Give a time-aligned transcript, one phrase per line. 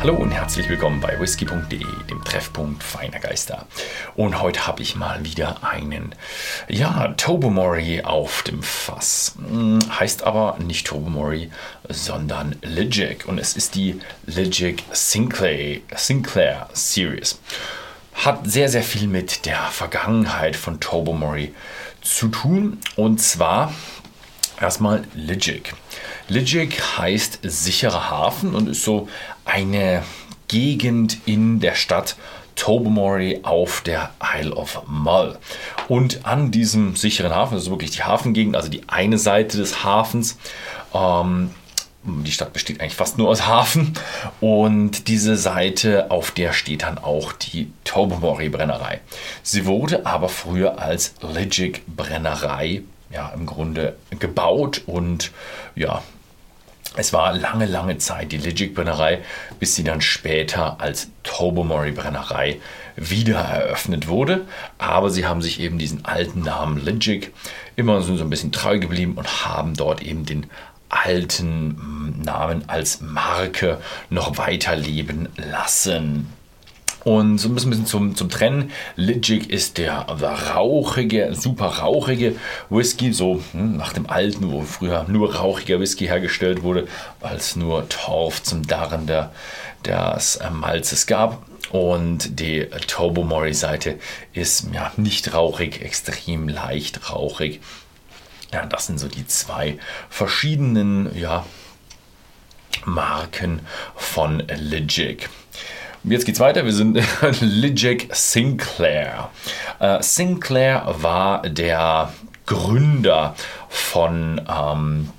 [0.00, 3.66] Hallo und herzlich willkommen bei whisky.de, dem Treffpunkt feiner Geister.
[4.14, 6.14] Und heute habe ich mal wieder einen,
[6.68, 9.34] ja, Tobermory auf dem Fass.
[9.38, 11.50] Hm, heißt aber nicht Tobermory,
[11.88, 13.26] sondern Ligic.
[13.26, 17.40] Und es ist die Ligic Sinclair, Sinclair Series.
[18.14, 21.52] Hat sehr, sehr viel mit der Vergangenheit von Tobermory
[22.02, 22.78] zu tun.
[22.94, 23.74] Und zwar
[24.60, 25.74] erstmal Ligic.
[26.28, 29.08] Ligic heißt sicherer Hafen und ist so
[29.44, 30.02] eine
[30.48, 32.16] Gegend in der Stadt
[32.58, 35.38] Tobermory auf der Isle of Mull.
[35.88, 39.84] Und an diesem sicheren Hafen, das ist wirklich die Hafengegend, also die eine Seite des
[39.84, 40.38] Hafens,
[40.92, 41.50] ähm,
[42.04, 43.92] die Stadt besteht eigentlich fast nur aus Hafen
[44.40, 49.00] und diese Seite, auf der steht dann auch die Tobermory Brennerei.
[49.42, 55.32] Sie wurde aber früher als Ligic Brennerei ja im Grunde gebaut und
[55.74, 56.02] ja
[56.96, 59.20] es war lange, lange Zeit die Ligic-Brennerei,
[59.60, 62.60] bis sie dann später als Tobermory-Brennerei
[62.96, 64.46] wieder eröffnet wurde.
[64.78, 67.32] Aber sie haben sich eben diesen alten Namen Ligic
[67.76, 70.46] immer so ein bisschen treu geblieben und haben dort eben den
[70.88, 73.78] alten hm, Namen als Marke
[74.10, 76.32] noch weiterleben lassen.
[77.08, 78.70] Und so ein bisschen zum, zum Trennen.
[78.96, 82.36] Ligic ist der, der rauchige, super rauchige
[82.68, 86.86] Whisky, so hm, nach dem alten, wo früher nur rauchiger Whisky hergestellt wurde,
[87.20, 89.32] weil es nur Torf zum Darren der,
[89.86, 91.46] des äh, Malzes gab.
[91.70, 93.98] Und die Tobermory-Seite
[94.34, 97.62] ist ja nicht rauchig, extrem leicht rauchig.
[98.52, 99.78] Ja, das sind so die zwei
[100.10, 101.46] verschiedenen ja,
[102.84, 103.60] Marken
[103.96, 105.30] von Ligic.
[106.10, 106.64] Jetzt geht's weiter.
[106.64, 106.98] Wir sind
[107.40, 109.30] Ligic Sinclair.
[109.78, 112.12] Äh, Sinclair war der
[112.46, 113.34] Gründer
[113.68, 115.10] von ähm,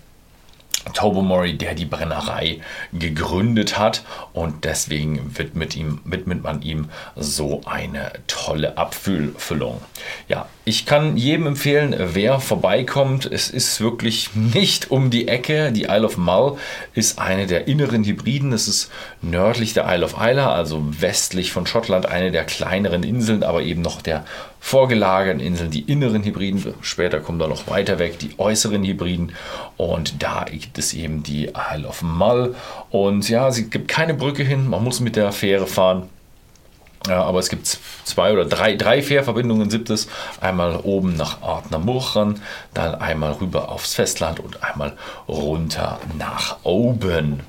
[0.94, 8.12] Tobermory, der die Brennerei gegründet hat und deswegen widmet, ihm, widmet man ihm so eine
[8.26, 9.82] tolle Abfüllfüllung.
[10.28, 15.72] Ja, ich kann jedem empfehlen, wer vorbeikommt, es ist wirklich nicht um die Ecke.
[15.72, 16.60] Die Isle of Mull
[16.94, 18.54] ist eine der inneren Hybriden.
[18.54, 18.92] Es ist
[19.24, 23.82] nördlich der Isle of Isla, also westlich von Schottland, eine der kleineren Inseln, aber eben
[23.82, 24.26] noch der
[24.60, 26.76] vorgelagerten Inseln, die inneren Hybriden.
[26.82, 29.32] Später kommen da noch weiter weg die äußeren Hybriden.
[29.76, 32.54] Und da gibt es eben die Isle of Mull.
[32.92, 34.68] Und ja, es gibt keine Brücke hin.
[34.68, 36.10] Man muss mit der Fähre fahren.
[37.08, 37.66] Ja, aber es gibt
[38.04, 40.10] zwei oder drei, drei Fährverbindungen gibt es.
[40.42, 42.42] Einmal oben nach Ardnamurchan,
[42.74, 47.42] dann einmal rüber aufs Festland und einmal runter nach oben.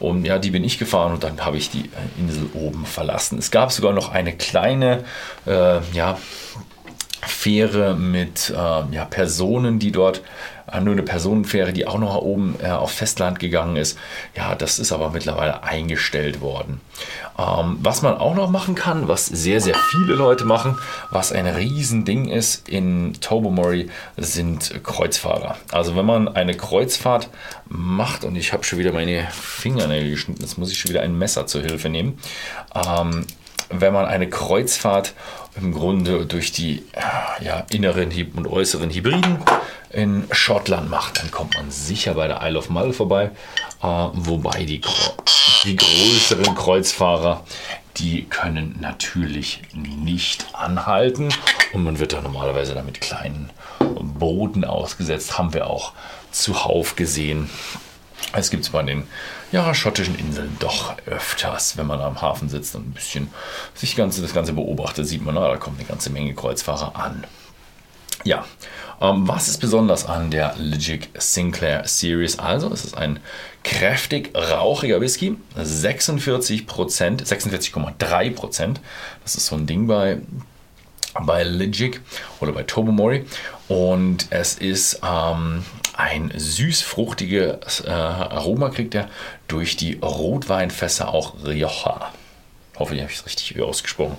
[0.00, 3.38] Und ja, die bin ich gefahren und dann habe ich die äh, Insel oben verlassen.
[3.38, 5.04] Es gab sogar noch eine kleine,
[5.46, 6.18] äh, ja,
[7.22, 10.22] Fähre mit äh, ja, Personen, die dort
[10.70, 13.98] äh, nur eine Personenfähre, die auch noch oben äh, auf Festland gegangen ist.
[14.36, 16.80] Ja, das ist aber mittlerweile eingestellt worden.
[17.38, 20.78] Ähm, was man auch noch machen kann, was sehr, sehr viele Leute machen,
[21.10, 25.56] was ein Riesending ist in Tobermory, sind Kreuzfahrer.
[25.72, 27.28] Also wenn man eine Kreuzfahrt
[27.68, 31.16] macht, und ich habe schon wieder meine Fingernägel geschnitten, jetzt muss ich schon wieder ein
[31.16, 32.18] Messer zur Hilfe nehmen.
[32.74, 33.24] Ähm,
[33.70, 35.14] wenn man eine Kreuzfahrt
[35.56, 36.84] im Grunde durch die
[37.40, 39.38] ja, inneren und äußeren Hybriden
[39.90, 43.30] in Schottland macht, dann kommt man sicher bei der Isle of Mull vorbei.
[43.82, 44.80] Äh, wobei die,
[45.64, 47.44] die größeren Kreuzfahrer,
[47.96, 51.30] die können natürlich nicht anhalten
[51.72, 55.38] und man wird da normalerweise damit kleinen Booten ausgesetzt.
[55.38, 55.92] Haben wir auch
[56.30, 57.50] zuhauf gesehen.
[58.32, 59.04] Es gibt es bei den
[59.52, 63.30] ja, schottischen Inseln doch öfters, wenn man am Hafen sitzt und ein bisschen
[63.74, 67.24] sich ganze, das Ganze beobachtet, sieht man, na, da kommt eine ganze Menge Kreuzfahrer an.
[68.24, 68.44] Ja,
[69.00, 72.38] ähm, was ist besonders an der Legic Sinclair Series?
[72.38, 73.20] Also, es ist ein
[73.62, 76.66] kräftig rauchiger Whisky, 46%
[77.24, 78.76] 46,3%
[79.22, 80.18] Das ist so ein Ding bei
[81.20, 82.00] bei Legic
[82.40, 83.24] oder bei Tobermory
[83.68, 85.64] und es ist ähm,
[85.98, 89.10] ein süß-fruchtiges äh, Aroma kriegt er
[89.48, 92.12] durch die Rotweinfässer auch Rioja.
[92.78, 94.16] Hoffe, ich habe es richtig ausgesprochen.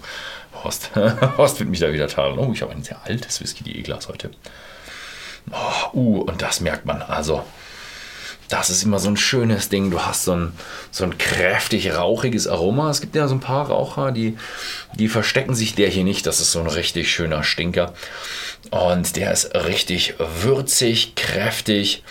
[0.62, 0.92] Horst,
[1.38, 2.38] Horst wird mich da wieder tadeln.
[2.38, 4.32] Oh, ich habe ein sehr altes Whisky, die E-Glas heute.
[5.52, 7.02] Oh, uh, und das merkt man.
[7.02, 7.46] Also,
[8.50, 9.92] das ist immer so ein schönes Ding.
[9.92, 10.52] Du hast so ein,
[10.92, 12.90] so ein kräftig rauchiges Aroma.
[12.90, 14.38] Es gibt ja so ein paar Raucher, die,
[14.96, 15.76] die verstecken sich.
[15.76, 16.26] Der hier nicht.
[16.26, 17.94] Das ist so ein richtig schöner Stinker.
[18.72, 22.04] Und der ist richtig würzig, kräftig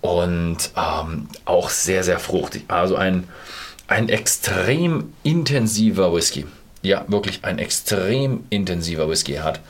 [0.00, 2.64] und ähm, auch sehr, sehr fruchtig.
[2.68, 3.28] Also ein,
[3.88, 6.46] ein extrem intensiver Whisky.
[6.82, 9.60] Ja, wirklich ein extrem intensiver Whisky hat.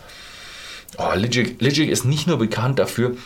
[0.99, 3.17] Oh, Ligic, Ligic ist nicht nur bekannt dafür,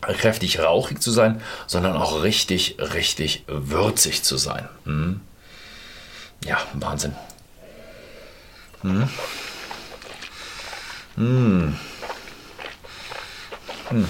[0.00, 4.68] kräftig rauchig zu sein, sondern auch richtig, richtig würzig zu sein.
[4.84, 5.20] Hm.
[6.44, 7.14] Ja, Wahnsinn.
[8.82, 9.08] Hm.
[11.16, 11.76] Hm.
[13.88, 14.08] Hm.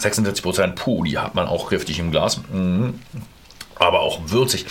[0.00, 2.40] 46 Prozent, puh, die hat man auch kräftig im Glas.
[2.50, 3.00] Mhm.
[3.76, 4.66] Aber auch würzig.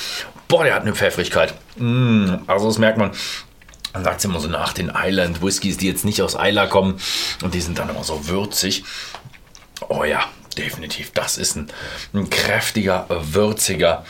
[0.47, 1.53] Boah, der hat eine Pfeffrigkeit.
[1.77, 2.41] Mhm.
[2.47, 3.12] Also das merkt man.
[3.94, 7.00] Man sagt es immer so nach den Island Whiskys, die jetzt nicht aus Isla kommen
[7.44, 8.83] und die sind dann immer so würzig.
[9.88, 10.24] Oh ja,
[10.57, 11.12] definitiv.
[11.12, 11.68] Das ist ein,
[12.13, 14.06] ein kräftiger, würziger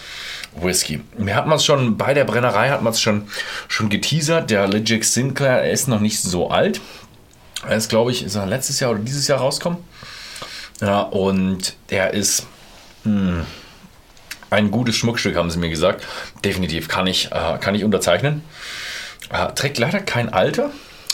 [0.55, 1.01] Whisky.
[1.17, 3.27] Mir hat man es schon bei der Brennerei hat man es schon,
[3.67, 4.49] schon geteasert.
[4.49, 6.81] Der Legic Sinclair ist noch nicht so alt.
[7.67, 9.79] Er ist, glaube ich, ist er letztes Jahr oder dieses Jahr rausgekommen.
[10.81, 12.47] Ja, und er ist
[13.03, 13.45] mh, hm,
[14.49, 16.05] ein gutes Schmuckstück, haben sie mir gesagt.
[16.43, 18.43] Definitiv kann ich, äh, kann ich unterzeichnen.
[19.29, 20.71] Äh, trägt leider kein Alter.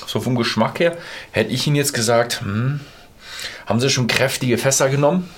[0.08, 0.98] So vom Geschmack her
[1.32, 2.80] hätte ich ihn jetzt gesagt, hm,
[3.66, 5.30] haben sie schon kräftige Fässer genommen.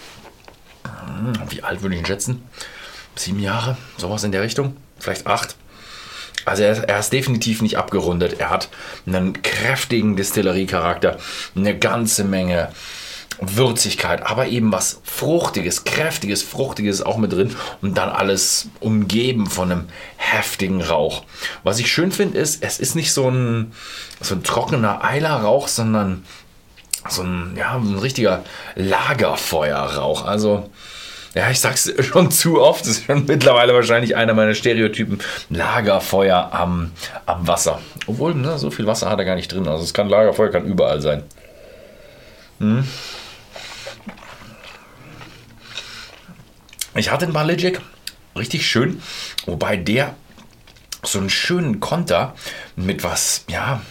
[0.83, 2.43] Hm, wie alt würde ich ihn schätzen?
[3.15, 4.75] Sieben Jahre, sowas in der Richtung.
[4.99, 5.55] Vielleicht acht.
[6.45, 8.39] Also er, er, ist definitiv nicht abgerundet.
[8.39, 8.69] Er hat
[9.05, 11.17] einen kräftigen Distillerie-Charakter,
[11.55, 12.69] eine ganze Menge
[13.39, 19.71] Würzigkeit, aber eben was Fruchtiges, Kräftiges, Fruchtiges auch mit drin und dann alles umgeben von
[19.71, 19.85] einem
[20.17, 21.23] heftigen Rauch.
[21.63, 23.73] Was ich schön finde, ist, es ist nicht so ein,
[24.21, 26.25] so ein trockener Eilerrauch, sondern
[27.09, 28.43] so ein, ja, ein richtiger
[28.75, 30.25] Lagerfeuerrauch.
[30.25, 30.69] Also,
[31.35, 35.19] ja, ich sag's schon zu oft, das ist schon mittlerweile wahrscheinlich einer meiner Stereotypen.
[35.49, 36.91] Lagerfeuer am,
[37.27, 37.79] am Wasser.
[38.07, 39.67] Obwohl, ne, so viel Wasser hat er gar nicht drin.
[39.67, 41.23] Also es kann Lagerfeuer, kann überall sein.
[42.59, 42.87] Hm.
[46.97, 47.79] Ich hatte einen Baligic,
[48.35, 49.01] richtig schön,
[49.45, 50.15] wobei der
[51.03, 52.33] so einen schönen Konter
[52.75, 53.81] mit was, ja,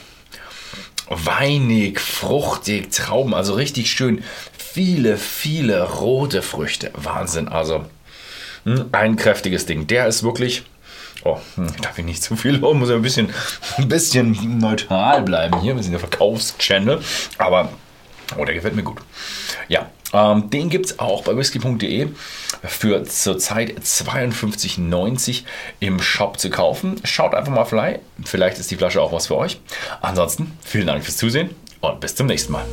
[1.08, 4.25] weinig, fruchtig, Trauben, also richtig schön.
[4.58, 6.91] Viele, viele rote Früchte.
[6.94, 7.87] Wahnsinn, also
[8.64, 9.87] hm, ein kräftiges Ding.
[9.87, 10.64] Der ist wirklich.
[11.25, 13.32] Oh, hm, darf ich nicht zu viel loben, muss ja ein bisschen,
[13.79, 15.76] ein bisschen neutral bleiben hier.
[15.76, 17.00] Wir sind der Verkaufschannel.
[17.38, 17.73] Aber,
[18.37, 18.99] oh, der gefällt mir gut.
[19.69, 22.08] Ja, ähm, den gibt es auch bei whisky.de
[22.62, 25.43] für zurzeit 52,90
[25.81, 27.00] im Shop zu kaufen.
[27.05, 27.99] Schaut einfach mal fly.
[28.25, 29.61] Vielleicht ist die Flasche auch was für euch.
[30.00, 31.50] Ansonsten vielen Dank fürs Zusehen
[31.81, 32.64] und bis zum nächsten Mal.